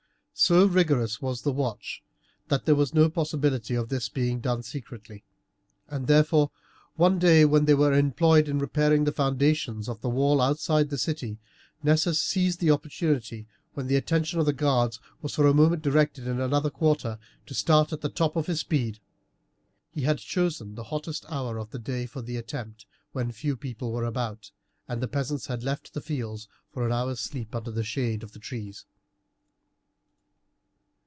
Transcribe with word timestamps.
So 0.33 0.65
rigourous 0.65 1.21
was 1.21 1.43
the 1.43 1.51
watch 1.51 2.01
that 2.47 2.65
there 2.65 2.73
was 2.73 2.95
no 2.95 3.11
possibility 3.11 3.75
of 3.75 3.89
this 3.89 4.09
being 4.09 4.39
done 4.39 4.63
secretly, 4.63 5.23
and, 5.87 6.07
therefore, 6.07 6.49
one 6.95 7.19
day 7.19 7.45
when 7.45 7.65
they 7.65 7.75
were 7.75 7.93
employed 7.93 8.49
in 8.49 8.57
repairing 8.57 9.03
the 9.03 9.11
foundations 9.11 9.87
of 9.87 10.01
the 10.01 10.09
wall 10.09 10.41
outside 10.41 10.89
the 10.89 10.97
city 10.97 11.37
Nessus 11.83 12.19
seized 12.19 12.59
the 12.59 12.71
opportunity, 12.71 13.45
when 13.75 13.85
the 13.85 13.95
attention 13.97 14.39
of 14.39 14.47
the 14.47 14.51
guards 14.51 14.99
was 15.21 15.35
for 15.35 15.45
a 15.45 15.53
moment 15.53 15.83
directed 15.83 16.25
in 16.25 16.39
another 16.39 16.71
quarter, 16.71 17.19
to 17.45 17.53
start 17.53 17.93
at 17.93 18.01
the 18.01 18.09
top 18.09 18.35
of 18.35 18.47
his 18.47 18.61
speed. 18.61 18.99
He 19.93 20.01
had 20.03 20.17
chosen 20.17 20.73
the 20.73 20.85
hottest 20.85 21.23
hour 21.29 21.59
of 21.59 21.69
the 21.69 21.77
day 21.77 22.07
for 22.07 22.23
the 22.23 22.37
attempt, 22.37 22.87
when 23.11 23.31
few 23.31 23.55
people 23.55 23.91
were 23.91 24.05
about, 24.05 24.49
and 24.87 25.03
the 25.03 25.07
peasants 25.07 25.45
had 25.45 25.61
left 25.61 25.93
the 25.93 26.01
fields 26.01 26.47
for 26.73 26.83
an 26.83 26.91
hour's 26.91 27.19
sleep 27.19 27.53
under 27.53 27.69
the 27.69 27.83
shade 27.83 28.23
of 28.23 28.31
trees. 28.41 28.85